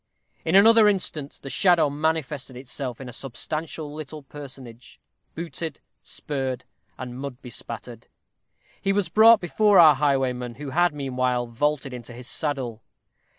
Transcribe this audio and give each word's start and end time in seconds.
In 0.43 0.55
another 0.55 0.89
instant 0.89 1.39
the 1.43 1.49
shadow 1.51 1.87
manifested 1.91 2.57
itself 2.57 2.99
in 2.99 3.07
a 3.07 3.13
substantial 3.13 3.93
little 3.93 4.23
personage, 4.23 4.99
booted, 5.35 5.79
spurred, 6.01 6.65
and 6.97 7.19
mud 7.19 7.39
bespattered. 7.43 8.07
He 8.81 8.93
was 8.93 9.09
brought 9.09 9.39
before 9.41 9.77
our 9.77 9.93
highwayman, 9.93 10.55
who 10.55 10.71
had, 10.71 10.91
meanwhile, 10.91 11.45
vaulted 11.45 11.93
into 11.93 12.13
his 12.13 12.27
saddle. 12.27 12.81